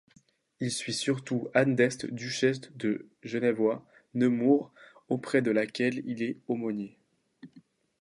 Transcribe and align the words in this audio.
Il 0.59 0.71
suit 0.71 0.95
surtout 0.95 1.47
Anne 1.53 1.75
d'Este, 1.75 2.07
duchesse 2.11 2.75
de 2.75 3.07
Genevois-Nemours, 3.21 4.73
auprès 5.09 5.43
de 5.43 5.51
laquelle 5.51 6.01
il 6.07 6.23
est 6.23 6.39
aumônier. 6.47 6.97